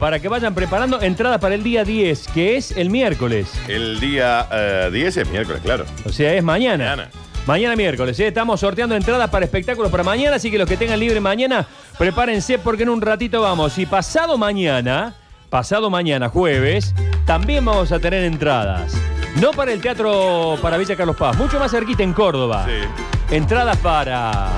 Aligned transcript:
Para 0.00 0.18
que 0.18 0.26
vayan 0.26 0.52
preparando 0.52 1.00
entradas 1.00 1.38
para 1.38 1.54
el 1.54 1.62
día 1.62 1.84
10, 1.84 2.26
que 2.34 2.56
es 2.56 2.72
el 2.72 2.90
miércoles. 2.90 3.52
El 3.68 4.00
día 4.00 4.48
eh, 4.50 4.90
10 4.92 5.16
es 5.18 5.30
miércoles, 5.30 5.62
claro. 5.62 5.84
O 6.04 6.08
sea, 6.08 6.34
es 6.34 6.42
mañana. 6.42 6.90
Mañana. 6.90 7.10
Mañana 7.46 7.76
miércoles. 7.76 8.18
¿eh? 8.18 8.26
Estamos 8.26 8.58
sorteando 8.58 8.96
entradas 8.96 9.30
para 9.30 9.44
espectáculos 9.44 9.92
para 9.92 10.02
mañana, 10.02 10.34
así 10.34 10.50
que 10.50 10.58
los 10.58 10.68
que 10.68 10.76
tengan 10.76 10.98
libre 10.98 11.20
mañana, 11.20 11.68
prepárense 11.96 12.58
porque 12.58 12.82
en 12.82 12.88
un 12.88 13.00
ratito 13.00 13.42
vamos. 13.42 13.78
Y 13.78 13.86
pasado 13.86 14.36
mañana, 14.36 15.14
pasado 15.50 15.88
mañana, 15.88 16.28
jueves, 16.30 16.92
también 17.24 17.64
vamos 17.64 17.92
a 17.92 18.00
tener 18.00 18.24
entradas. 18.24 18.92
No 19.40 19.52
para 19.52 19.72
el 19.72 19.80
teatro 19.80 20.58
para 20.60 20.78
Villa 20.78 20.96
Carlos 20.96 21.16
Paz, 21.16 21.36
mucho 21.38 21.60
más 21.60 21.70
cerquita 21.70 22.02
en 22.02 22.12
Córdoba. 22.12 22.66
Sí. 22.66 23.36
Entradas 23.36 23.76
para. 23.76 24.50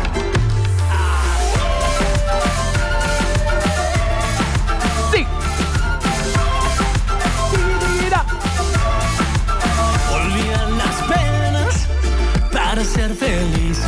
Ser 13.03 13.15
feliz. 13.17 13.79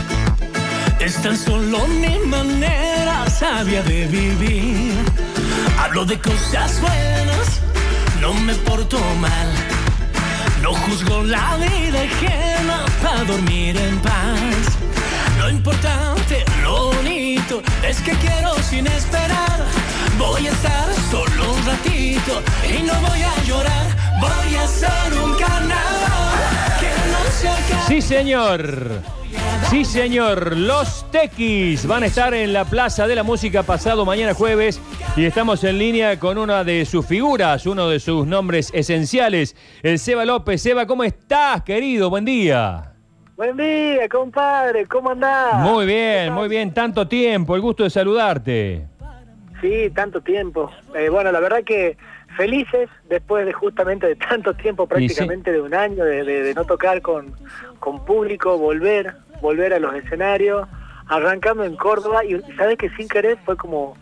Es 0.98 1.14
tan 1.22 1.36
solo 1.36 1.86
mi 1.86 2.18
manera 2.26 3.30
sabia 3.30 3.80
de 3.82 4.06
vivir. 4.06 4.94
Hablo 5.78 6.04
de 6.04 6.18
cosas 6.18 6.80
buenas, 6.80 7.46
no 8.20 8.34
me 8.34 8.54
porto 8.66 8.98
mal. 9.20 9.50
No 10.62 10.72
juzgo 10.74 11.22
la 11.22 11.56
vida 11.56 12.00
ajena 12.08 12.86
para 13.02 13.24
dormir 13.24 13.76
en 13.76 13.98
paz. 14.00 14.64
Lo 15.38 15.48
importante, 15.48 16.44
lo 16.62 16.92
bonito, 16.94 17.62
es 17.88 17.98
que 18.00 18.12
quiero 18.24 18.50
sin 18.68 18.86
esperar. 18.86 19.58
Voy 20.18 20.48
a 20.48 20.50
estar 20.50 20.88
solo 21.10 21.52
un 21.52 21.66
ratito 21.66 22.42
y 22.68 22.82
no 22.82 22.94
voy 23.06 23.22
a 23.22 23.34
llorar. 23.44 23.86
Voy 24.20 24.56
a 24.56 24.64
hacer 24.64 25.08
un 25.22 25.34
carnaval 25.34 25.83
Sí, 27.94 28.02
señor. 28.02 28.88
Sí, 29.70 29.84
señor. 29.84 30.56
Los 30.56 31.08
Tequis 31.12 31.86
van 31.86 32.02
a 32.02 32.06
estar 32.06 32.34
en 32.34 32.52
la 32.52 32.64
Plaza 32.64 33.06
de 33.06 33.14
la 33.14 33.22
Música 33.22 33.62
pasado 33.62 34.04
mañana 34.04 34.34
jueves 34.34 34.80
y 35.14 35.24
estamos 35.24 35.62
en 35.62 35.78
línea 35.78 36.18
con 36.18 36.36
una 36.36 36.64
de 36.64 36.86
sus 36.86 37.06
figuras, 37.06 37.66
uno 37.66 37.88
de 37.88 38.00
sus 38.00 38.26
nombres 38.26 38.72
esenciales, 38.74 39.54
el 39.84 40.00
Seba 40.00 40.24
López. 40.24 40.60
Seba, 40.60 40.88
¿cómo 40.88 41.04
estás, 41.04 41.62
querido? 41.62 42.10
Buen 42.10 42.24
día. 42.24 42.94
Buen 43.36 43.56
día, 43.56 44.08
compadre, 44.08 44.86
¿cómo 44.86 45.10
andás? 45.10 45.60
Muy 45.60 45.86
bien, 45.86 46.32
muy 46.32 46.48
bien. 46.48 46.74
Tanto 46.74 47.06
tiempo, 47.06 47.54
el 47.54 47.62
gusto 47.62 47.84
de 47.84 47.90
saludarte. 47.90 48.88
Sí, 49.64 49.88
tanto 49.94 50.20
tiempo. 50.20 50.70
Eh, 50.94 51.08
bueno, 51.08 51.32
la 51.32 51.40
verdad 51.40 51.64
que 51.64 51.96
felices 52.36 52.90
después 53.08 53.46
de 53.46 53.54
justamente 53.54 54.06
de 54.06 54.14
tanto 54.16 54.52
tiempo, 54.52 54.86
prácticamente 54.86 55.52
de 55.52 55.60
un 55.62 55.72
año, 55.72 56.04
de, 56.04 56.22
de- 56.22 56.42
de 56.42 56.54
no 56.54 56.66
tocar 56.66 57.00
con, 57.00 57.32
con 57.80 58.04
público, 58.04 58.58
volver, 58.58 59.14
volver 59.40 59.72
a 59.72 59.78
los 59.78 59.94
escenarios, 59.94 60.68
arrancando 61.06 61.64
en 61.64 61.76
Córdoba 61.76 62.26
y 62.26 62.38
sabes 62.58 62.76
que 62.76 62.90
sin 62.90 63.08
querer 63.08 63.38
fue 63.46 63.56
como 63.56 63.96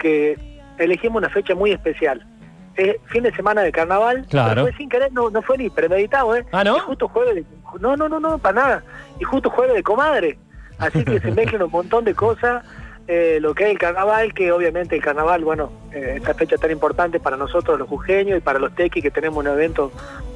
que 0.00 0.36
elegimos 0.78 1.18
una 1.18 1.30
fecha 1.30 1.54
muy 1.54 1.70
especial. 1.70 2.26
Es 2.74 2.96
fin 3.06 3.22
de 3.22 3.32
semana 3.36 3.62
de 3.62 3.70
carnaval, 3.70 4.26
Claro. 4.28 4.64
pero 4.64 4.76
sin 4.76 4.88
querer, 4.88 5.12
no, 5.12 5.30
no 5.30 5.42
fue 5.42 5.58
ni 5.58 5.70
premeditado, 5.70 6.34
¿eh? 6.34 6.44
Ah, 6.50 6.64
¿no? 6.64 6.76
Y 6.76 6.80
justo 6.80 7.06
jueves 7.06 7.36
de... 7.36 7.44
No, 7.78 7.96
no, 7.96 8.08
no, 8.08 8.18
no, 8.18 8.38
para 8.38 8.60
nada. 8.60 8.84
Y 9.20 9.24
justo 9.24 9.48
jueves 9.48 9.76
de 9.76 9.82
comadre. 9.84 10.38
Así 10.78 11.04
que 11.04 11.20
se 11.20 11.30
mezclan 11.38 11.62
un 11.62 11.70
montón 11.70 12.04
de 12.04 12.14
cosas. 12.14 12.64
Eh, 13.06 13.38
lo 13.40 13.54
que 13.54 13.64
es 13.64 13.70
el 13.70 13.78
carnaval, 13.78 14.32
que 14.32 14.50
obviamente 14.52 14.96
el 14.96 15.02
carnaval, 15.02 15.44
bueno, 15.44 15.70
eh, 15.92 16.14
esta 16.16 16.34
fecha 16.34 16.56
tan 16.56 16.70
importante 16.70 17.20
para 17.20 17.36
nosotros 17.36 17.78
los 17.78 17.88
jujeños 17.88 18.38
y 18.38 18.40
para 18.40 18.58
los 18.58 18.74
tequis, 18.74 19.02
que 19.02 19.10
tenemos 19.10 19.38
un 19.38 19.46
evento 19.46 19.92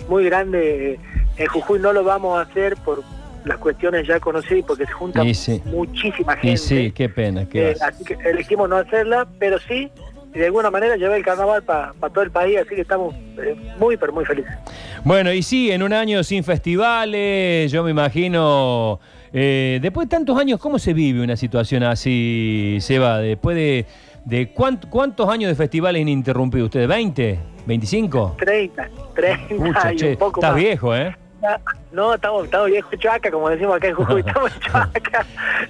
muy 0.08 0.24
grande 0.24 0.92
eh, 0.92 1.00
en 1.36 1.46
Jujuy, 1.46 1.78
no 1.78 1.92
lo 1.92 2.04
vamos 2.04 2.38
a 2.38 2.42
hacer 2.42 2.76
por 2.76 3.02
las 3.44 3.58
cuestiones 3.58 4.06
ya 4.06 4.20
conocidas 4.20 4.64
porque 4.66 4.84
se 4.84 4.92
junta 4.92 5.22
sí. 5.34 5.62
muchísima 5.66 6.34
gente. 6.34 6.50
Y 6.50 6.56
sí, 6.56 6.92
qué 6.92 7.08
pena. 7.08 7.48
qué 7.48 7.70
Eh, 7.70 7.76
así 7.80 8.04
que 8.04 8.14
elegimos 8.24 8.68
no 8.68 8.76
hacerla, 8.76 9.26
pero 9.38 9.58
sí, 9.60 9.90
de 10.32 10.46
alguna 10.46 10.70
manera 10.70 10.96
llevé 10.96 11.16
el 11.16 11.24
carnaval 11.24 11.62
para 11.62 11.92
todo 12.12 12.22
el 12.22 12.30
país, 12.30 12.58
así 12.58 12.74
que 12.74 12.82
estamos 12.82 13.14
eh, 13.38 13.56
muy, 13.78 13.96
pero 13.96 14.12
muy 14.12 14.24
felices. 14.24 14.52
Bueno, 15.04 15.32
y 15.32 15.42
sí, 15.42 15.70
en 15.70 15.82
un 15.82 15.92
año 15.92 16.22
sin 16.22 16.44
festivales, 16.44 17.70
yo 17.72 17.82
me 17.82 17.90
imagino, 17.90 19.00
eh, 19.32 19.78
después 19.82 20.08
de 20.08 20.16
tantos 20.16 20.38
años, 20.38 20.58
¿cómo 20.60 20.78
se 20.78 20.92
vive 20.94 21.22
una 21.22 21.36
situación 21.36 21.82
así, 21.82 22.78
Seba? 22.80 23.18
Después 23.18 23.56
de, 23.56 23.86
de 24.24 24.54
cuánt- 24.54 24.88
cuántos 24.88 25.28
años 25.28 25.48
de 25.48 25.54
festivales 25.54 26.02
ininterrumpidos 26.02 26.66
ustedes, 26.66 26.88
¿20? 26.88 27.38
¿25? 27.66 28.36
30, 28.36 28.88
30 29.14 29.54
Pucha, 29.56 29.92
y 29.92 29.96
che, 29.96 30.10
un 30.12 30.16
poco 30.16 30.40
estás 30.40 30.52
más. 30.52 30.60
viejo, 30.62 30.96
¿eh? 30.96 31.16
No, 31.92 32.14
estamos, 32.14 32.44
estamos 32.46 32.66
viejos 32.68 32.98
chaca, 32.98 33.30
como 33.30 33.48
decimos 33.48 33.76
acá 33.76 33.88
en 33.88 33.94
Jujuy, 33.94 34.20
estamos 34.26 34.50
chaca. 34.60 35.26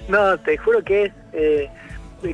No, 0.07 0.37
te 0.39 0.57
juro 0.57 0.83
que 0.83 1.05
es 1.05 1.11
eh, 1.33 1.69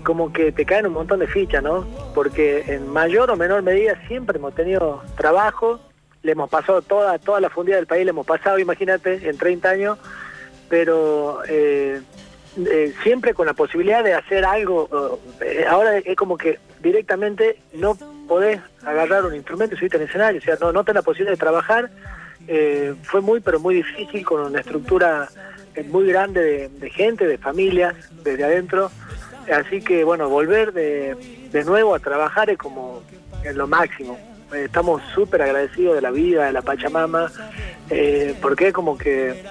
como 0.04 0.32
que 0.32 0.52
te 0.52 0.66
caen 0.66 0.88
un 0.88 0.94
montón 0.94 1.20
de 1.20 1.28
fichas, 1.28 1.62
¿no? 1.62 1.86
Porque 2.14 2.64
en 2.68 2.88
mayor 2.88 3.30
o 3.32 3.36
menor 3.36 3.62
medida 3.62 3.96
siempre 4.08 4.38
hemos 4.38 4.56
tenido 4.56 5.04
trabajo, 5.18 5.80
le 6.24 6.32
hemos 6.32 6.50
pasado 6.50 6.82
toda, 6.82 7.20
toda 7.20 7.40
la 7.42 7.50
fundida 7.50 7.76
del 7.76 7.88
país, 7.88 8.06
le 8.06 8.12
hemos 8.12 8.26
pasado, 8.26 8.58
imagínate, 8.58 9.28
en 9.30 9.38
30 9.38 9.70
años, 9.70 9.98
pero 10.70 11.42
eh, 11.48 12.02
eh, 12.58 12.94
siempre 13.04 13.34
con 13.34 13.46
la 13.48 13.54
posibilidad 13.54 14.04
de 14.04 14.14
hacer 14.14 14.46
algo. 14.46 15.20
eh, 15.42 15.66
ahora 15.68 15.98
es 15.98 16.16
como 16.16 16.38
que 16.38 16.60
directamente 16.82 17.60
no 17.74 17.98
podés 18.28 18.60
agarrar 18.84 19.26
un 19.26 19.36
instrumento 19.36 19.76
y 19.76 19.78
subirte 19.78 19.98
al 19.98 20.04
escenario, 20.04 20.40
o 20.40 20.44
sea, 20.44 20.58
no, 20.60 20.72
no 20.72 20.84
tenés 20.84 20.96
la 20.96 21.06
posibilidad 21.06 21.34
de 21.34 21.40
trabajar. 21.40 21.90
Fue 23.04 23.22
muy, 23.22 23.40
pero 23.40 23.60
muy 23.60 23.76
difícil 23.76 24.24
con 24.24 24.42
una 24.42 24.60
estructura 24.60 25.28
muy 25.86 26.06
grande 26.06 26.70
de, 26.70 26.90
gente, 26.92 27.26
de 27.26 27.40
familias, 27.40 27.96
desde 28.24 28.44
adentro. 28.44 28.92
Así 29.52 29.82
que, 29.82 30.04
bueno, 30.04 30.30
volver 30.30 30.72
de, 30.72 31.16
de 31.52 31.64
nuevo 31.64 31.96
a 31.96 32.00
trabajar 32.00 32.52
es 32.52 32.58
como 32.60 33.02
es 33.44 33.56
lo 33.56 33.68
máximo. 33.68 34.20
Estamos 34.54 35.02
súper 35.14 35.42
agradecidos 35.42 35.96
de 35.96 36.02
la 36.02 36.12
vida, 36.12 36.46
de 36.46 36.52
la 36.54 36.62
Pachamama, 36.62 37.32
eh, 37.90 38.36
porque 38.42 38.74
como 38.74 38.98
que 38.98 39.44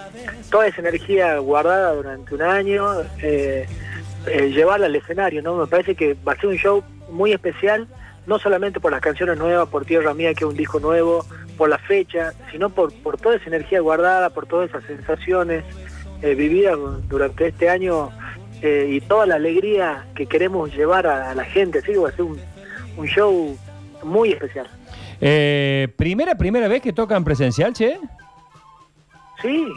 toda 0.50 0.67
esa 0.67 0.81
energía 0.81 1.39
guardada 1.39 1.95
durante 1.95 2.34
un 2.34 2.43
año, 2.43 2.84
eh, 3.22 3.67
eh, 4.27 4.50
llevarla 4.50 4.87
al 4.87 4.97
escenario, 4.97 5.43
¿no? 5.43 5.56
Me 5.56 5.67
parece 5.67 5.95
que 5.95 6.15
va 6.27 6.33
a 6.33 6.37
ser 6.37 6.47
un 6.47 6.56
show 6.56 6.83
muy 7.11 7.33
especial, 7.33 7.87
no 8.27 8.39
solamente 8.39 8.81
por 8.81 8.91
las 8.91 9.03
canciones 9.03 9.37
nuevas, 9.37 9.69
por 9.69 9.84
Tierra 9.84 10.15
Mía, 10.15 10.33
que 10.33 10.45
es 10.45 10.50
un 10.50 10.56
disco 10.56 10.81
nuevo, 10.81 11.27
por 11.59 11.69
la 11.69 11.78
fecha, 11.78 12.33
sino 12.50 12.71
por, 12.71 12.93
por 13.03 13.19
toda 13.19 13.37
esa 13.37 13.47
energía 13.47 13.81
guardada, 13.81 14.31
por 14.31 14.47
todas 14.47 14.71
esas 14.71 14.84
sensaciones 14.84 15.62
eh, 16.22 16.34
vividas 16.34 16.78
durante 17.09 17.49
este 17.49 17.69
año 17.69 18.11
eh, 18.62 18.89
y 18.91 19.01
toda 19.03 19.27
la 19.27 19.34
alegría 19.34 20.06
que 20.15 20.27
queremos 20.27 20.75
llevar 20.75 21.06
a, 21.06 21.34
la 21.34 21.45
gente. 21.45 21.81
Así 21.81 21.93
que 21.93 21.99
va 21.99 22.09
a 22.09 22.12
ser 22.12 22.22
un, 22.22 22.41
un 22.97 23.06
show 23.06 23.59
muy 24.03 24.33
especial. 24.33 24.66
¿Primera, 25.97 26.34
primera 26.34 26.66
vez 26.66 26.81
que 26.81 26.95
tocan 26.95 27.25
presencial, 27.25 27.75
che? 27.75 27.99
Sí, 29.44 29.69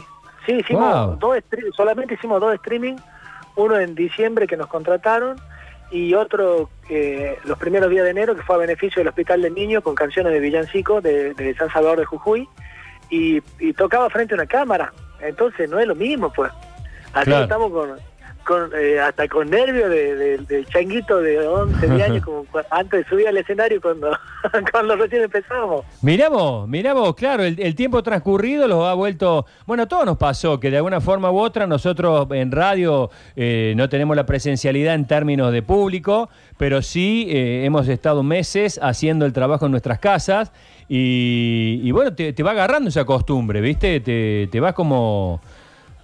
sí, 0.46 0.52
hicimos 0.54 0.94
Wow. 1.06 1.16
dos 1.18 1.36
solamente 1.76 2.14
hicimos 2.14 2.40
dos 2.40 2.54
streaming, 2.54 2.96
uno 3.56 3.78
en 3.78 3.94
diciembre 3.94 4.46
que 4.46 4.56
nos 4.56 4.66
contrataron 4.68 5.36
y 5.90 6.14
otro 6.14 6.70
eh, 6.88 7.38
los 7.44 7.58
primeros 7.58 7.90
días 7.90 8.04
de 8.04 8.10
enero 8.10 8.34
que 8.34 8.42
fue 8.42 8.54
a 8.56 8.58
beneficio 8.58 9.00
del 9.00 9.08
Hospital 9.08 9.42
del 9.42 9.54
Niño 9.54 9.82
con 9.82 9.94
canciones 9.94 10.32
de 10.32 10.40
Villancico 10.40 11.00
de, 11.02 11.34
de 11.34 11.54
San 11.54 11.70
Salvador 11.70 11.98
de 11.98 12.04
Jujuy 12.06 12.48
y, 13.10 13.42
y 13.58 13.72
tocaba 13.74 14.08
frente 14.10 14.34
a 14.34 14.36
una 14.36 14.46
cámara, 14.46 14.92
entonces 15.20 15.68
no 15.68 15.78
es 15.78 15.86
lo 15.86 15.94
mismo 15.94 16.32
pues. 16.32 16.50
Así 17.12 17.26
Claro. 17.26 17.42
estamos 17.44 17.70
con, 17.72 17.90
con, 18.48 18.70
eh, 18.74 18.98
hasta 18.98 19.28
con 19.28 19.50
nervios 19.50 19.90
de, 19.90 20.14
de- 20.16 20.38
del 20.38 20.66
changuito 20.66 21.20
de 21.20 21.46
11 21.46 21.86
de 21.86 22.02
años 22.02 22.24
como 22.24 22.46
antes 22.70 23.04
de 23.04 23.08
subir 23.10 23.28
al 23.28 23.36
escenario 23.36 23.78
cuando, 23.80 24.10
cuando 24.72 24.96
recién 24.96 25.22
empezamos. 25.24 25.84
Mirá 26.00 26.28
vos, 26.30 27.14
claro, 27.14 27.44
el, 27.44 27.60
el 27.60 27.74
tiempo 27.74 28.02
transcurrido 28.02 28.66
los 28.66 28.84
ha 28.86 28.94
vuelto... 28.94 29.44
Bueno, 29.66 29.82
a 29.82 29.86
todos 29.86 30.06
nos 30.06 30.16
pasó 30.16 30.58
que 30.58 30.70
de 30.70 30.78
alguna 30.78 31.00
forma 31.02 31.30
u 31.30 31.38
otra 31.38 31.66
nosotros 31.66 32.26
en 32.30 32.50
radio 32.50 33.10
eh, 33.36 33.74
no 33.76 33.88
tenemos 33.90 34.16
la 34.16 34.24
presencialidad 34.24 34.94
en 34.94 35.06
términos 35.06 35.52
de 35.52 35.62
público, 35.62 36.30
pero 36.56 36.80
sí 36.80 37.26
eh, 37.28 37.64
hemos 37.66 37.86
estado 37.88 38.22
meses 38.22 38.80
haciendo 38.82 39.26
el 39.26 39.34
trabajo 39.34 39.66
en 39.66 39.72
nuestras 39.72 39.98
casas 39.98 40.50
y, 40.88 41.80
y 41.84 41.90
bueno, 41.90 42.14
te, 42.14 42.32
te 42.32 42.42
va 42.42 42.52
agarrando 42.52 42.88
esa 42.88 43.04
costumbre, 43.04 43.60
¿viste? 43.60 44.00
Te, 44.00 44.48
te 44.50 44.60
vas 44.60 44.72
como, 44.72 45.40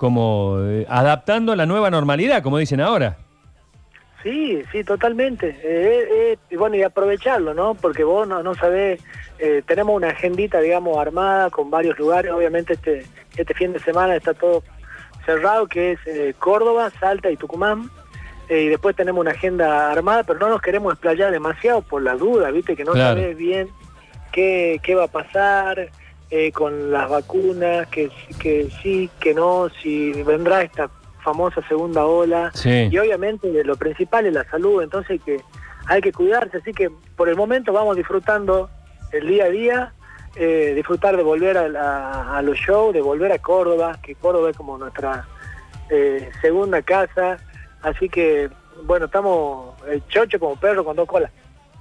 como 0.05 0.59
eh, 0.61 0.85
adaptando 0.87 1.53
a 1.53 1.57
la 1.57 1.65
nueva 1.65 1.89
normalidad, 1.91 2.43
como 2.43 2.59
dicen 2.59 2.79
ahora. 2.83 3.17
Sí, 4.23 4.63
sí, 4.71 4.85
totalmente. 4.85 5.49
Eh, 5.63 6.09
eh, 6.33 6.39
y 6.51 6.57
bueno, 6.57 6.77
y 6.77 6.83
aprovecharlo, 6.83 7.55
¿no? 7.55 7.75
Porque 7.75 8.05
vos 8.05 8.29
no, 8.29 8.43
no 8.43 8.55
sabés, 8.55 9.01
tenemos 9.67 9.97
una 9.97 10.09
agendita, 10.09 10.61
digamos, 10.61 10.99
armada 10.99 11.49
con 11.49 11.71
varios 11.71 11.99
lugares. 11.99 12.33
Obviamente 12.33 12.75
este, 12.75 13.07
este 13.35 13.55
fin 13.55 13.73
de 13.73 13.79
semana 13.81 14.15
está 14.15 14.35
todo 14.35 14.63
cerrado, 15.25 15.67
que 15.69 15.93
es 15.93 16.37
Córdoba, 16.37 16.91
Salta 17.01 17.31
y 17.31 17.37
Tucumán. 17.39 17.89
eh, 18.51 18.65
y 18.65 18.69
después 18.69 18.95
tenemos 18.95 19.23
una 19.23 19.31
agenda 19.31 19.91
armada, 19.91 20.23
pero 20.25 20.39
no 20.39 20.49
nos 20.51 20.61
queremos 20.61 20.93
explayar 20.93 21.31
demasiado 21.33 21.81
por 21.81 22.03
la 22.03 22.15
duda, 22.15 22.51
¿viste? 22.51 22.77
Que 22.77 22.85
no 22.85 22.93
Claro. 22.93 23.19
sabes 23.21 23.37
bien 23.39 23.69
qué, 24.33 24.79
qué 24.83 24.95
va 24.95 25.05
a 25.05 25.09
pasar 25.09 25.89
eh, 26.31 26.51
con 26.53 26.91
las 26.91 27.09
vacunas, 27.09 27.87
que, 27.89 28.11
que 28.39 28.69
sí, 28.83 29.09
que 29.21 29.35
no, 29.35 29.69
si 29.83 30.13
vendrá 30.25 30.63
esta 30.63 30.91
famosa 31.23 31.63
segunda 31.69 32.05
ola. 32.07 32.51
Sí. 32.55 32.89
Y 32.91 32.99
obviamente 32.99 33.63
lo 33.65 33.77
principal 33.77 34.27
es 34.27 34.33
la 34.35 34.45
salud, 34.51 34.83
entonces 34.83 35.21
que 35.25 35.41
hay 35.87 36.01
que 36.01 36.13
cuidarse, 36.13 36.59
así 36.59 36.73
que 36.73 36.91
por 37.17 37.29
el 37.29 37.37
momento 37.37 37.73
vamos 37.73 37.97
disfrutando 37.97 38.69
el 39.13 39.27
día 39.29 39.45
a 39.45 39.49
día, 39.49 39.93
eh, 40.37 40.73
disfrutar 40.75 41.17
de 41.17 41.23
volver 41.23 41.57
a, 41.57 41.69
la- 41.69 42.37
a 42.37 42.43
los 42.43 42.57
shows, 42.59 42.93
de 42.93 43.01
volver 43.01 43.31
a 43.33 43.39
Córdoba, 43.39 43.99
que 44.03 44.15
Córdoba 44.17 44.51
es 44.51 44.57
como 44.57 44.77
nuestra 44.77 45.27
eh, 45.91 46.31
segunda 46.41 46.83
casa, 46.83 47.37
así 47.83 48.09
que 48.09 48.51
bueno, 48.83 49.07
estamos 49.07 49.75
el 49.89 50.05
chocho 50.09 50.39
como 50.41 50.57
perro 50.57 50.85
con 50.85 50.97
dos 50.97 51.07
colas. 51.07 51.31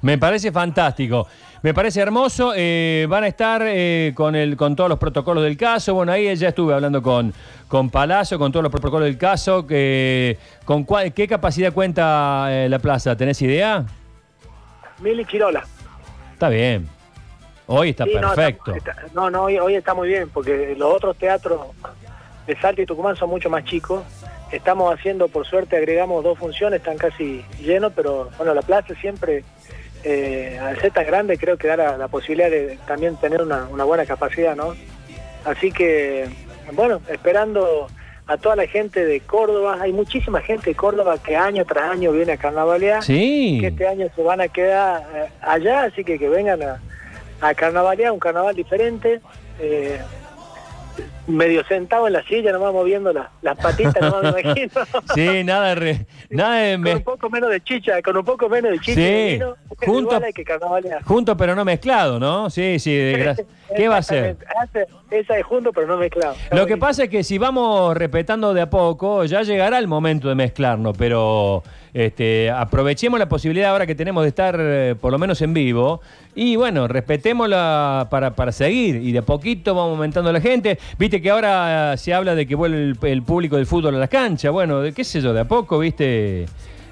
Me 0.04 0.18
parece 0.18 0.52
fantástico. 0.52 1.28
Me 1.62 1.74
parece 1.74 2.02
hermoso. 2.02 2.52
eh, 2.56 3.06
van 3.10 3.24
a 3.24 3.28
estar 3.28 3.62
eh, 3.66 4.12
con, 4.14 4.36
el, 4.36 4.58
con 4.58 4.76
todos 4.76 4.90
los 4.90 5.00
protocolos 5.00 5.44
del 5.44 5.56
caso. 5.56 5.94
Bueno, 5.94 6.12
ahí 6.12 6.36
ya 6.36 6.50
estuve 6.50 6.74
hablando 6.74 7.02
con, 7.02 7.34
con 7.70 7.90
Palazzo, 7.90 8.38
con 8.38 8.52
todos 8.52 8.64
los 8.64 8.72
protocolos 8.72 9.06
del 9.06 9.18
caso. 9.18 9.66
Que, 9.66 10.38
con 10.66 10.84
cuál- 10.84 11.14
¿Qué 11.14 11.26
capacidad 11.28 11.72
cuenta 11.72 12.48
eh, 12.52 12.68
la 12.68 12.80
plaza? 12.80 13.16
¿Tenés 13.16 13.42
idea? 13.42 13.86
Mili 15.00 15.24
Chirola. 15.26 15.64
Está 16.34 16.50
bien. 16.50 16.88
Hoy 17.68 17.92
está 17.92 18.04
Sí, 18.04 18.12
perfecto. 18.12 18.76
está- 18.76 18.96
No, 19.14 19.30
no, 19.30 19.44
hoy, 19.44 19.58
hoy 19.58 19.76
está 19.76 19.94
muy 19.94 20.10
bien, 20.10 20.30
porque 20.34 20.76
los 20.78 20.94
otros 20.94 21.16
teatros 21.16 21.62
de 22.46 22.60
Salta 22.60 22.82
y 22.82 22.86
Tucumán 22.86 23.16
son 23.16 23.30
mucho 23.30 23.50
más 23.50 23.64
chicos. 23.64 24.04
Estamos 24.52 24.94
haciendo, 24.94 25.30
por 25.30 25.48
suerte, 25.48 25.78
agregamos 25.78 26.24
dos 26.26 26.38
funciones, 26.38 26.80
están 26.82 26.98
casi 26.98 27.44
llenos, 27.62 27.94
pero 27.96 28.30
bueno, 28.38 28.54
la 28.54 28.62
plaza 28.62 28.94
siempre, 29.02 29.44
eh, 30.04 30.60
al 30.62 30.80
ser 30.80 30.92
tan 30.92 31.06
grande, 31.06 31.38
creo 31.38 31.58
que 31.58 31.68
da 31.68 31.78
la, 31.78 31.98
la 31.98 32.08
posibilidad 32.08 32.50
de 32.50 32.78
también 32.88 33.16
tener 33.18 33.42
una, 33.42 33.66
una 33.72 33.84
buena 33.84 34.06
capacidad, 34.06 34.56
¿no? 34.56 34.76
Así 35.46 35.72
que, 35.72 36.28
bueno, 36.74 37.02
esperando 37.10 37.88
a 38.28 38.38
toda 38.38 38.56
la 38.56 38.68
gente 38.68 39.04
de 39.06 39.20
Córdoba, 39.20 39.78
hay 39.82 39.92
muchísima 39.92 40.40
gente 40.42 40.70
de 40.70 40.76
Córdoba 40.76 41.18
que 41.22 41.36
año 41.36 41.66
tras 41.66 41.92
año 41.92 42.12
viene 42.14 42.32
a 42.34 42.38
carnavalear 42.38 43.04
Sí. 43.04 43.58
que 43.60 43.68
este 43.68 43.86
año 43.88 44.08
se 44.16 44.24
van 44.24 44.40
a 44.40 44.48
quedar 44.48 45.04
eh, 45.14 45.26
allá, 45.42 45.84
así 45.84 46.04
que 46.06 46.18
que 46.18 46.30
vengan 46.30 46.62
a, 46.64 46.82
a 47.42 47.54
carnavalear, 47.54 48.12
un 48.14 48.20
carnaval 48.20 48.56
diferente. 48.56 49.20
eh, 49.60 50.00
medio 51.28 51.64
sentado 51.66 52.08
en 52.08 52.14
la 52.14 52.24
silla, 52.24 52.52
nomás 52.52 52.74
moviendo 52.74 53.12
la- 53.14 53.32
las 53.42 53.58
patitas, 53.58 54.00
nomás 54.02 54.34
me 54.34 54.42
imagino. 54.42 54.70
Sí, 55.16 55.44
nada 55.44 55.74
re- 55.76 56.06
nada 56.30 56.56
de 56.58 56.78
con 56.78 56.88
un 56.98 57.04
poco 57.04 57.30
menos 57.30 57.50
de 57.50 57.62
chicha, 57.62 58.02
con 58.02 58.18
un 58.18 58.26
poco 58.26 58.50
menos 58.50 58.72
de 58.72 58.80
chicha. 58.80 58.96
Sí, 58.96 59.34
vino, 59.34 59.56
junto- 59.86 60.22
que 60.34 60.44
junto 61.06 61.38
pero 61.38 61.56
no 61.56 61.66
mezclado, 61.66 62.20
¿no? 62.20 62.50
Sí, 62.50 62.80
sí. 62.80 62.96
de 62.96 63.36
¿Qué 63.76 63.88
va 63.88 63.98
a 63.98 64.02
ser? 64.02 64.38
Esa 65.12 65.38
es 65.38 65.46
junto, 65.46 65.72
pero 65.72 65.88
no 65.88 65.98
mezclado. 65.98 66.36
Lo 66.52 66.66
que 66.66 66.78
pasa 66.78 67.04
es 67.06 67.10
que 67.10 67.24
si 67.24 67.38
vamos 67.38 67.96
respetando 67.96 68.54
de 68.54 68.62
a 68.62 68.70
poco, 68.70 69.26
ya 69.26 69.42
llegará 69.44 69.78
el 69.80 69.88
momento 69.88 70.28
de 70.30 70.36
mezclarnos, 70.36 70.96
pero 70.98 71.64
este, 71.94 72.50
aprovechemos 72.50 73.20
la 73.20 73.30
posibilidad 73.30 73.70
ahora 73.72 73.86
que 73.86 73.94
tenemos 73.96 74.24
de 74.24 74.30
estar 74.30 74.56
eh, 74.60 74.96
por 75.00 75.12
lo 75.12 75.20
menos 75.20 75.42
en 75.42 75.54
vivo 75.54 76.02
y 76.34 76.56
bueno, 76.56 76.88
respetémosla 76.88 78.08
para, 78.10 78.36
para 78.36 78.52
seguir 78.52 78.96
y 78.96 79.12
de 79.12 79.20
a 79.20 79.22
poquito 79.22 79.76
vamos 79.76 79.92
aumentando 79.92 80.32
la 80.32 80.42
gente. 80.42 80.80
Viste 80.98 81.22
que 81.22 81.30
ahora 81.30 81.94
eh, 81.94 81.98
se 81.98 82.14
habla 82.14 82.34
de 82.36 82.48
que 82.48 82.56
vuelve 82.56 83.12
el, 83.12 83.24
público 83.24 83.58
del 83.58 83.68
fútbol 83.68 83.96
a 83.96 84.00
las 84.00 84.10
canchas, 84.10 84.52
bueno, 84.52 84.82
de 84.82 84.92
qué 84.94 85.04
sé 85.04 85.22
yo, 85.22 85.34
de 85.34 85.42
a 85.42 85.46
poco, 85.46 85.78
viste, 85.78 86.46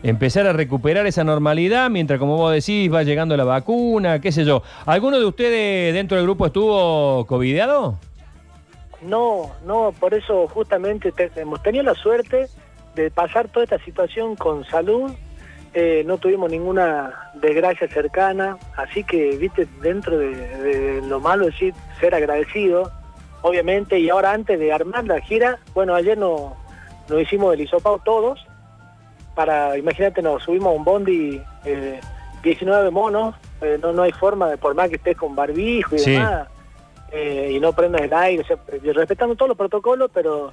empezar 0.04 0.46
a 0.46 0.54
recuperar 0.54 1.08
esa 1.08 1.24
normalidad 1.24 1.90
mientras, 1.90 2.20
como 2.20 2.38
vos 2.38 2.54
decís, 2.54 2.94
va 2.94 3.02
llegando 3.04 3.36
la 3.36 3.44
vacuna, 3.44 4.22
qué 4.22 4.32
sé 4.32 4.46
yo. 4.46 4.62
¿Alguno 4.86 5.20
de 5.20 5.26
ustedes 5.26 5.94
dentro 5.94 6.18
del 6.18 6.26
grupo 6.26 6.46
estuvo 6.46 7.26
covideado? 7.26 7.98
No, 9.02 9.50
no, 9.66 9.94
por 10.00 10.14
eso 10.14 10.48
justamente 10.48 11.12
te- 11.12 11.32
hemos 11.38 11.64
tenido 11.64 11.84
la 11.84 11.96
suerte 11.96 12.48
de 12.96 13.10
pasar 13.12 13.48
toda 13.50 13.64
esta 13.64 13.80
situación 13.80 14.36
con 14.36 14.66
salud, 14.66 15.12
eh, 15.74 16.04
no 16.06 16.18
tuvimos 16.18 16.52
ninguna 16.52 17.32
desgracia 17.36 17.88
cercana, 17.88 18.58
así 18.76 19.04
que, 19.04 19.38
viste, 19.38 19.68
dentro 19.82 20.18
de, 20.18 20.36
de 20.36 21.02
lo 21.08 21.20
malo 21.20 21.46
decir 21.46 21.74
ser 22.00 22.14
agradecido, 22.14 22.92
obviamente, 23.42 23.98
y 24.00 24.10
ahora 24.10 24.34
antes 24.34 24.60
de 24.60 24.74
armar 24.74 25.06
la 25.06 25.22
gira, 25.22 25.60
bueno, 25.74 25.96
ayer 25.96 26.18
no- 26.18 26.56
nos 27.10 27.22
hicimos 27.22 27.54
el 27.54 27.62
hisopado 27.62 28.00
todos, 28.04 28.46
para, 29.36 29.78
imagínate, 29.78 30.22
nos 30.22 30.44
subimos 30.44 30.68
a 30.74 30.78
un 30.78 30.84
bondi, 30.84 31.42
eh, 31.64 32.02
19 32.44 32.90
monos, 32.92 33.36
eh, 33.62 33.80
no, 33.82 33.94
no 33.94 34.02
hay 34.04 34.12
forma, 34.12 34.50
de 34.50 34.58
por 34.58 34.76
más 34.76 34.90
que 34.90 34.96
estés 34.98 35.16
con 35.16 35.36
barbijo 35.36 35.96
y 35.96 36.00
Sí. 36.00 36.12
demás, 36.12 36.48
eh, 37.14 37.52
y 37.54 37.60
no 37.62 37.72
prendas 37.72 38.02
el 38.02 38.14
aire, 38.14 38.44
o 38.44 38.46
sea, 38.46 38.58
eh, 38.68 38.92
respetando 38.94 39.36
todos 39.36 39.50
los 39.50 39.58
protocolos, 39.58 40.12
pero 40.14 40.52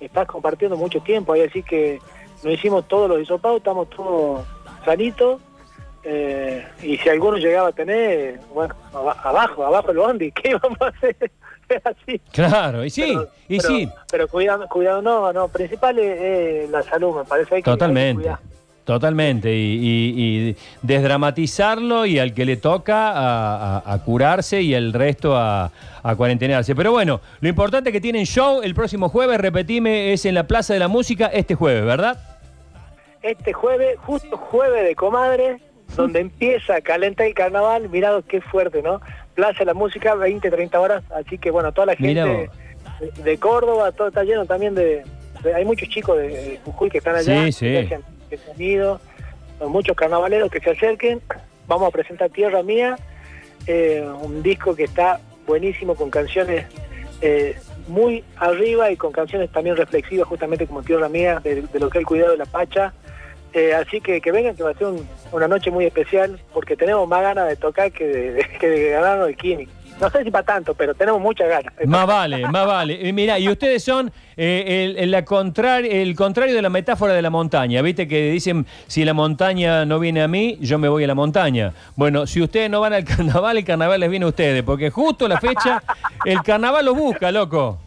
estás 0.00 0.26
compartiendo 0.26 0.76
mucho 0.76 1.00
tiempo, 1.00 1.32
ahí 1.32 1.42
así 1.42 1.62
que 1.62 2.00
nos 2.42 2.52
hicimos 2.54 2.86
todos 2.88 3.08
los 3.08 3.20
hisopados, 3.20 3.58
estamos 3.58 3.88
todos 3.90 4.44
sanitos, 4.84 5.40
eh, 6.02 6.66
y 6.82 6.98
si 6.98 7.08
alguno 7.08 7.38
llegaba 7.38 7.68
a 7.68 7.72
tener, 7.72 8.38
bueno, 8.52 8.74
aba- 8.92 9.16
abajo, 9.22 9.64
abajo 9.64 9.90
el 9.90 9.96
bondi, 9.96 10.32
¿qué 10.42 10.54
vamos 10.56 10.78
a 10.80 10.86
hacer? 10.88 11.16
Así. 11.82 12.18
Claro, 12.30 12.84
y 12.84 12.90
sí, 12.90 13.02
Pero- 13.14 13.28
y 13.48 13.56
pero- 13.58 13.68
sí, 13.68 13.88
Pero 14.10 14.28
cuidado, 14.28 14.68
cuidado, 14.68 15.00
no, 15.00 15.32
no, 15.32 15.48
principal 15.48 15.98
es, 15.98 16.68
la 16.68 16.82
salud, 16.82 17.16
me 17.16 17.24
parece. 17.24 17.48
Que, 17.48 17.54
hay 17.56 17.62
que 17.62 17.70
totalmente. 18.84 19.54
y, 19.54 19.78
y- 19.80 20.48
y 20.50 20.56
desdramatizarlo 20.82 22.06
y 22.06 22.18
al 22.18 22.34
que 22.34 22.44
le 22.44 22.56
toca 22.56 23.10
a, 23.10 23.78
a- 23.78 23.92
a 23.94 23.98
curarse 24.04 24.60
y 24.62 24.74
el 24.74 24.92
resto 24.92 25.36
a, 25.36 25.70
a 26.02 26.16
cuarentenarse. 26.16 26.74
Pero 26.74 26.92
bueno, 26.92 27.20
lo 27.40 27.48
importante 27.48 27.90
es 27.90 27.92
que 27.92 28.00
tienen 28.00 28.26
show 28.26 28.60
el 28.62 28.74
próximo 28.74 29.08
jueves, 29.08 29.38
repetime, 29.40 30.12
es 30.12 30.24
en 30.26 30.34
la 30.34 30.46
Plaza 30.46 30.72
de 30.74 30.80
la 30.80 30.88
Música 30.88 31.26
este 31.32 31.54
jueves, 31.54 31.84
¿verdad? 31.84 32.18
Este 33.22 33.52
jueves, 33.52 33.96
justo 34.00 34.36
jueves 34.36 34.84
de 34.86 34.94
comadre, 34.94 35.58
donde 35.96 36.20
empieza 36.20 36.76
a 36.76 36.80
calentar 36.82 37.26
el 37.26 37.34
carnaval, 37.34 37.88
mirado 37.88 38.22
qué 38.22 38.40
fuerte, 38.42 38.82
¿no? 38.82 39.00
Plaza 39.34 39.60
de 39.60 39.64
la 39.66 39.74
Música, 39.74 40.14
20, 40.14 40.50
30 40.50 40.78
horas, 40.80 41.02
así 41.14 41.38
que 41.38 41.50
bueno, 41.50 41.72
toda 41.72 41.86
la 41.86 41.96
gente 41.96 42.50
de, 43.00 43.22
de 43.22 43.38
Córdoba, 43.38 43.92
todo 43.92 44.08
está 44.08 44.24
lleno 44.24 44.44
también 44.44 44.74
de, 44.74 45.02
de- 45.42 45.54
hay 45.54 45.64
muchos 45.64 45.88
chicos 45.88 46.18
de, 46.18 46.28
de 46.28 46.60
Jujuy 46.64 46.90
que 46.90 46.98
están 46.98 47.16
allá, 47.16 47.44
Sí, 47.46 47.52
sí. 47.52 47.66
Que 48.38 48.98
muchos 49.66 49.96
carnavaleros 49.96 50.50
que 50.50 50.60
se 50.60 50.70
acerquen, 50.70 51.20
vamos 51.66 51.88
a 51.88 51.90
presentar 51.90 52.30
Tierra 52.30 52.62
Mía, 52.62 52.96
eh, 53.66 54.06
un 54.22 54.42
disco 54.42 54.74
que 54.74 54.84
está 54.84 55.20
buenísimo 55.46 55.94
con 55.94 56.10
canciones 56.10 56.66
eh, 57.22 57.56
muy 57.88 58.24
arriba 58.36 58.90
y 58.90 58.96
con 58.96 59.12
canciones 59.12 59.50
también 59.52 59.76
reflexivas 59.76 60.26
justamente 60.28 60.66
como 60.66 60.82
Tierra 60.82 61.08
Mía, 61.08 61.40
de, 61.42 61.62
lo 61.74 61.88
que 61.90 61.98
es 61.98 62.02
el 62.02 62.06
cuidado 62.06 62.32
de 62.32 62.38
la 62.38 62.46
Pacha. 62.46 62.92
Eh, 63.52 63.72
así 63.72 64.00
que 64.00 64.20
que 64.20 64.32
vengan, 64.32 64.56
que 64.56 64.64
va 64.64 64.70
a 64.70 64.74
ser 64.74 64.88
un- 64.88 65.06
una 65.30 65.46
noche 65.46 65.70
muy 65.70 65.84
especial, 65.86 66.40
porque 66.52 66.76
tenemos 66.76 67.06
más 67.08 67.22
ganas 67.22 67.48
de 67.48 67.54
tocar 67.56 67.92
que 67.92 68.04
de, 68.06 68.32
de- 68.60 68.68
de 68.68 68.90
ganarnos 68.90 69.28
el 69.28 69.36
Kini. 69.36 69.68
No 70.00 70.10
sé 70.10 70.24
si 70.24 70.30
para 70.30 70.44
tanto, 70.44 70.74
pero 70.74 70.92
tenemos 70.94 71.20
muchas 71.20 71.48
ganas. 71.48 71.72
Más 71.86 72.06
vale, 72.06 72.46
más 72.48 72.66
vale. 72.66 73.12
Mira, 73.12 73.38
y 73.38 73.48
ustedes 73.48 73.82
son 73.84 74.10
eh, 74.36 74.84
el, 74.90 74.96
el- 74.98 75.10
la 75.12 75.24
contrar- 75.24 75.86
el 75.88 76.16
contrario 76.16 76.54
de 76.54 76.62
la 76.62 76.68
metáfora 76.68 77.14
de 77.14 77.22
la 77.22 77.30
montaña. 77.30 77.80
Viste 77.80 78.08
que 78.08 78.30
dicen, 78.32 78.66
si 78.88 79.04
la 79.04 79.14
montaña 79.14 79.84
no 79.84 80.00
viene 80.00 80.22
a 80.22 80.28
mí, 80.28 80.58
yo 80.60 80.78
me 80.78 80.88
voy 80.88 81.04
a 81.04 81.06
la 81.06 81.14
montaña. 81.14 81.72
Bueno, 81.94 82.26
si 82.26 82.42
ustedes 82.42 82.68
no 82.68 82.80
van 82.80 82.92
al 82.92 83.04
carnaval, 83.16 83.56
el 83.58 83.64
carnaval 83.64 84.00
les 84.00 84.10
viene 84.10 84.26
a 84.26 84.28
ustedes, 84.30 84.62
porque 84.64 84.90
justo 84.90 85.28
la 85.28 85.38
fecha, 85.40 85.80
el 86.24 86.42
carnaval 86.42 86.84
los 86.84 86.96
busca, 86.96 87.30
loco. 87.30 87.78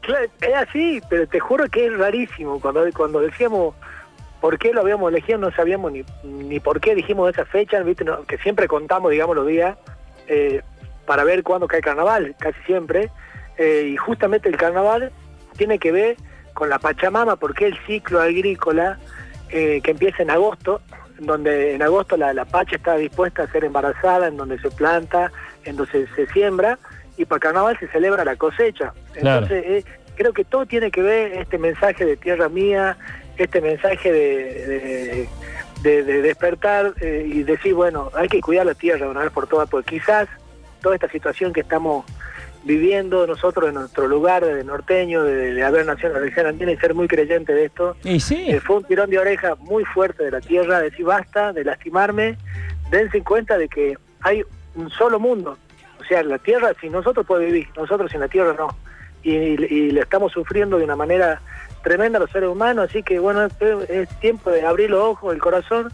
Claro, 0.00 0.24
es 0.40 0.54
así, 0.54 1.00
pero 1.10 1.26
te 1.26 1.38
juro 1.38 1.68
que 1.68 1.86
es 1.86 1.96
rarísimo. 1.98 2.60
Cuando, 2.60 2.82
cuando 2.96 3.20
decíamos 3.20 3.74
por 4.40 4.58
qué 4.58 4.72
lo 4.72 4.80
habíamos 4.80 5.10
elegido, 5.12 5.38
no 5.38 5.50
sabíamos 5.50 5.92
ni, 5.92 6.02
ni 6.24 6.60
por 6.60 6.80
qué 6.80 6.94
dijimos 6.94 7.28
esa 7.30 7.44
fecha, 7.44 7.80
¿viste? 7.80 8.04
No, 8.04 8.22
que 8.24 8.38
siempre 8.38 8.68
contamos, 8.68 9.10
digamos, 9.10 9.36
los 9.36 9.46
días 9.46 9.76
eh, 10.28 10.62
para 11.06 11.24
ver 11.24 11.42
cuándo 11.42 11.66
cae 11.68 11.80
carnaval, 11.80 12.34
casi 12.38 12.60
siempre. 12.66 13.10
Eh, 13.58 13.90
y 13.92 13.96
justamente 13.96 14.48
el 14.48 14.56
carnaval 14.56 15.10
tiene 15.56 15.78
que 15.78 15.92
ver 15.92 16.16
con 16.52 16.68
la 16.68 16.78
Pachamama, 16.78 17.36
porque 17.36 17.66
el 17.66 17.78
ciclo 17.86 18.20
agrícola 18.20 18.98
eh, 19.48 19.80
que 19.82 19.92
empieza 19.92 20.22
en 20.22 20.30
agosto, 20.30 20.80
donde 21.18 21.74
en 21.74 21.82
agosto 21.82 22.16
la, 22.16 22.34
la 22.34 22.44
Pacha 22.44 22.76
está 22.76 22.96
dispuesta 22.96 23.44
a 23.44 23.46
ser 23.50 23.64
embarazada, 23.64 24.28
en 24.28 24.36
donde 24.36 24.58
se 24.58 24.70
planta, 24.70 25.32
en 25.64 25.76
donde 25.76 25.92
se, 25.92 26.06
se 26.14 26.26
siembra, 26.32 26.78
y 27.16 27.24
para 27.24 27.40
carnaval 27.40 27.78
se 27.78 27.88
celebra 27.88 28.24
la 28.24 28.36
cosecha. 28.36 28.92
Claro. 29.14 29.46
Entonces, 29.46 29.64
eh, 29.66 29.84
creo 30.16 30.32
que 30.34 30.44
todo 30.44 30.66
tiene 30.66 30.90
que 30.90 31.00
ver 31.02 31.32
este 31.34 31.56
mensaje 31.58 32.04
de 32.04 32.16
tierra 32.16 32.48
mía, 32.50 32.96
este 33.38 33.60
mensaje 33.60 34.12
de, 34.12 34.66
de- 34.66 35.28
de- 35.82 36.02
de 36.04 36.22
despertar 36.22 36.94
eh, 37.00 37.24
y 37.26 37.42
decir, 37.42 37.74
bueno, 37.74 38.10
hay 38.14 38.28
que 38.28 38.40
cuidar 38.40 38.64
la 38.66 38.74
tierra 38.74 39.08
una 39.08 39.20
vez 39.20 39.30
por 39.30 39.46
todas, 39.46 39.68
porque 39.68 39.96
quizás 39.98 40.26
toda 40.80 40.94
esta 40.94 41.08
situación 41.08 41.52
que 41.52 41.60
estamos 41.60 42.04
viviendo 42.66 43.26
nosotros 43.28 43.68
en 43.68 43.74
nuestro 43.76 44.08
lugar 44.08 44.44
de 44.44 44.64
norteño, 44.64 45.22
de, 45.22 45.54
de 45.54 45.62
haber 45.62 45.86
nacido 45.86 46.08
en 46.08 46.14
la 46.14 46.20
región 46.20 46.46
andina 46.46 46.72
y 46.72 46.76
ser 46.76 46.94
muy 46.94 47.06
creyente 47.06 47.54
de 47.54 47.66
esto. 47.66 47.96
Y 48.02 48.18
sí. 48.18 48.50
Eh, 48.50 48.60
fue 48.60 48.76
un 48.76 48.84
tirón 48.84 49.08
de 49.08 49.18
oreja 49.18 49.54
muy 49.60 49.84
fuerte 49.84 50.24
de 50.24 50.32
la 50.32 50.40
tierra, 50.40 50.78
de 50.78 50.90
decir 50.90 51.06
basta, 51.06 51.52
de 51.52 51.64
lastimarme, 51.64 52.36
dense 52.90 53.22
cuenta 53.22 53.56
de 53.56 53.68
que 53.68 53.96
hay 54.20 54.42
un 54.74 54.90
solo 54.90 55.20
mundo. 55.20 55.56
O 56.00 56.04
sea, 56.04 56.24
la 56.24 56.38
tierra 56.38 56.72
sin 56.80 56.92
nosotros 56.92 57.24
puede 57.24 57.46
vivir, 57.46 57.68
nosotros 57.76 58.10
sin 58.10 58.20
la 58.20 58.28
tierra 58.28 58.54
no. 58.58 58.76
Y, 59.22 59.32
y, 59.32 59.90
le 59.90 60.00
estamos 60.00 60.32
sufriendo 60.32 60.78
de 60.78 60.84
una 60.84 60.96
manera 60.96 61.40
tremenda 61.82 62.18
los 62.18 62.30
seres 62.30 62.48
humanos, 62.48 62.90
así 62.90 63.02
que 63.02 63.18
bueno, 63.18 63.44
es, 63.44 63.52
es 63.88 64.08
tiempo 64.20 64.50
de 64.50 64.64
abrir 64.64 64.90
los 64.90 65.02
ojos, 65.02 65.32
el 65.34 65.40
corazón 65.40 65.92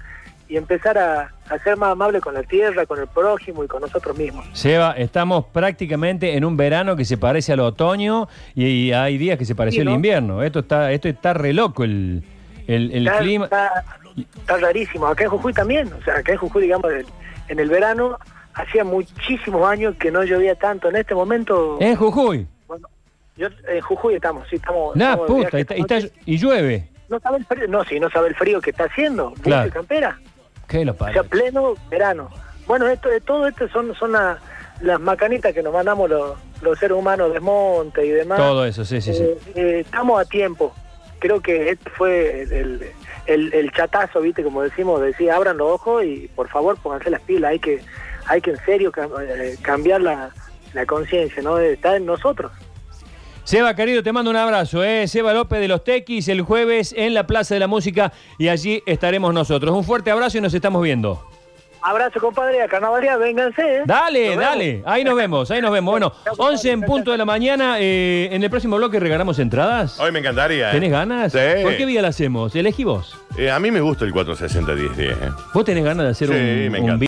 y 0.52 0.58
empezar 0.58 0.98
a, 0.98 1.32
a, 1.48 1.58
ser 1.60 1.78
más 1.78 1.92
amable 1.92 2.20
con 2.20 2.34
la 2.34 2.42
tierra, 2.42 2.84
con 2.84 3.00
el 3.00 3.06
prójimo 3.06 3.64
y 3.64 3.68
con 3.68 3.80
nosotros 3.80 4.14
mismos. 4.18 4.44
Seba, 4.52 4.92
estamos 4.98 5.46
prácticamente 5.46 6.36
en 6.36 6.44
un 6.44 6.58
verano 6.58 6.94
que 6.94 7.06
se 7.06 7.16
parece 7.16 7.54
al 7.54 7.60
otoño 7.60 8.28
y, 8.54 8.66
y 8.66 8.92
hay 8.92 9.16
días 9.16 9.38
que 9.38 9.46
se 9.46 9.54
pareció 9.54 9.80
Sí, 9.80 9.84
¿no? 9.86 9.92
al 9.92 9.96
invierno. 9.96 10.42
Esto 10.42 10.58
está, 10.58 10.92
esto 10.92 11.08
está 11.08 11.32
re 11.32 11.54
loco 11.54 11.84
el, 11.84 12.22
el, 12.66 12.92
el 12.92 13.06
Está- 13.06 13.18
clima. 13.20 13.44
Está, 13.46 13.84
está 14.36 14.56
rarísimo. 14.58 15.06
Acá 15.06 15.24
en 15.24 15.30
Jujuy 15.30 15.54
también. 15.54 15.90
O 15.98 16.04
sea, 16.04 16.18
acá 16.18 16.32
en 16.32 16.38
Jujuy, 16.38 16.62
digamos, 16.64 16.90
en, 17.48 17.58
el 17.58 17.68
verano, 17.70 18.18
hacía 18.52 18.84
muchísimos 18.84 19.66
años 19.66 19.94
que 19.98 20.10
no 20.10 20.22
llovía 20.24 20.54
tanto. 20.54 20.90
En 20.90 20.96
este 20.96 21.14
momento, 21.14 21.78
En 21.80 21.96
Jujuy. 21.96 22.46
bueno, 22.68 22.88
yo, 23.38 23.46
en 23.68 23.80
Jujuy 23.80 24.16
estamos, 24.16 24.46
sí, 24.50 24.56
estamos. 24.56 24.94
Nah, 24.96 25.12
estamos 25.12 25.28
de 25.28 25.34
puta, 25.34 25.56
viaje 25.56 25.74
y, 25.78 25.80
está- 25.80 25.98
llueve. 26.26 26.88
No 27.08 27.20
sabe 27.20 27.38
el 27.38 27.44
frío, 27.46 27.68
no, 27.68 27.84
sí, 27.84 27.98
no 28.00 28.10
sabe 28.10 28.28
el 28.28 28.34
frío 28.34 28.60
que 28.60 28.70
está 28.70 28.84
haciendo. 28.84 29.32
Claro. 29.42 29.70
campera. 29.70 30.18
¿Qué 30.72 30.84
lo 30.84 30.92
O 30.92 31.12
sea, 31.12 31.22
pleno 31.22 31.74
verano. 31.90 32.30
Bueno, 32.66 32.88
esto, 32.88 33.08
todo 33.24 33.46
esto 33.46 33.68
son, 33.68 33.94
son 33.94 34.12
la- 34.12 34.38
las 34.80 34.98
macanitas 34.98 35.52
que 35.54 35.62
nos 35.62 35.72
mandamos 35.72 36.08
los, 36.10 36.36
los 36.62 36.78
seres 36.78 36.96
humanos 36.96 37.32
de 37.32 37.38
monte 37.40 38.04
y 38.06 38.10
demás. 38.10 38.38
Todo 38.38 38.64
eso, 38.64 38.84
sí, 38.84 39.00
sí, 39.00 39.12
sí. 39.14 39.22
Eh, 39.22 39.38
eh, 39.54 39.80
estamos 39.84 40.20
a 40.20 40.24
tiempo. 40.24 40.74
Creo 41.20 41.40
que 41.40 41.70
este 41.70 41.90
fue 41.90 42.42
el, 42.42 42.90
el, 43.26 43.70
chatazo, 43.72 44.20
viste, 44.20 44.42
como 44.42 44.62
decimos, 44.62 45.00
de 45.00 45.08
decir, 45.08 45.30
abran 45.30 45.58
los 45.58 45.68
ojos 45.70 46.02
y 46.04 46.28
por 46.34 46.48
favor 46.48 46.76
pónganse 46.82 47.10
las 47.10 47.20
pilas. 47.20 47.50
Hay 47.52 47.58
que, 47.60 47.80
hay 48.26 48.40
que 48.40 48.50
en 48.52 48.56
serio 48.64 48.90
cam- 48.90 49.12
eh, 49.20 49.56
cambiar 49.62 50.00
la, 50.00 50.30
la 50.72 50.86
conciencia, 50.86 51.42
¿no? 51.42 51.58
Está 51.58 51.94
en 51.96 52.06
nosotros. 52.06 52.50
Seba, 53.44 53.74
querido, 53.74 54.02
te 54.02 54.12
mando 54.12 54.30
un 54.30 54.36
abrazo. 54.36 54.84
¿eh? 54.84 55.06
Seba 55.08 55.34
López 55.34 55.60
de 55.60 55.68
los 55.68 55.82
Tequis 55.84 56.28
el 56.28 56.42
jueves 56.42 56.94
en 56.96 57.12
la 57.14 57.26
Plaza 57.26 57.54
de 57.54 57.60
la 57.60 57.66
Música 57.66 58.12
y 58.38 58.48
allí 58.48 58.82
estaremos 58.86 59.34
nosotros. 59.34 59.74
Un 59.74 59.84
fuerte 59.84 60.10
abrazo 60.10 60.38
y 60.38 60.40
nos 60.40 60.54
estamos 60.54 60.82
viendo. 60.82 61.20
Abrazo, 61.84 62.20
compadre, 62.20 62.62
a 62.62 62.68
carnavalía, 62.68 63.16
vénganse. 63.16 63.60
¿eh? 63.78 63.82
Dale, 63.84 64.36
dale. 64.36 64.82
Ahí 64.86 65.02
nos 65.02 65.16
vemos, 65.16 65.50
ahí 65.50 65.60
nos 65.60 65.72
vemos. 65.72 65.90
Bueno, 65.90 66.12
11 66.38 66.70
en 66.70 66.80
punto 66.82 67.10
de 67.10 67.18
la 67.18 67.24
mañana. 67.24 67.78
eh, 67.80 68.28
en 68.30 68.44
el 68.44 68.48
próximo 68.50 68.76
bloque 68.76 69.00
regalamos 69.00 69.40
entradas. 69.40 69.98
Hoy 69.98 70.12
me 70.12 70.20
encantaría. 70.20 70.68
¿eh? 70.70 70.72
¿Tenés 70.74 70.92
ganas? 70.92 71.32
Sí. 71.32 71.38
¿Por 71.64 71.76
qué 71.76 71.84
vía 71.84 72.00
la 72.00 72.08
hacemos? 72.08 72.54
Elegí 72.54 72.84
vos. 72.84 73.18
Eh, 73.36 73.50
a 73.50 73.58
mí 73.58 73.72
me 73.72 73.80
gusta 73.80 74.04
el 74.04 74.12
460-1010. 74.14 74.96
¿eh? 75.00 75.16
¿Vos 75.52 75.64
tenés 75.64 75.82
ganas 75.82 76.04
de 76.04 76.10
hacer 76.12 76.28
Sí, 76.28 76.34
un, 76.34 76.40
me 76.40 76.68
un 76.68 76.76
encanta. 76.84 76.98